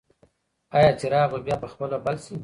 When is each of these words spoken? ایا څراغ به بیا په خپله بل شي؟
ایا 0.75 0.91
څراغ 0.99 1.29
به 1.31 1.39
بیا 1.45 1.55
په 1.61 1.67
خپله 1.71 1.97
بل 2.05 2.15
شي؟ 2.25 2.35